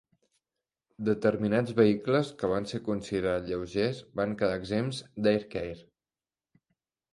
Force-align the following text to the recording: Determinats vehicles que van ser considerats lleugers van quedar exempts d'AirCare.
Determinats 1.09 1.75
vehicles 1.79 2.31
que 2.39 2.49
van 2.55 2.65
ser 2.73 2.81
considerats 2.89 3.51
lleugers 3.53 4.01
van 4.23 4.35
quedar 4.43 4.59
exempts 4.65 5.05
d'AirCare. 5.23 5.81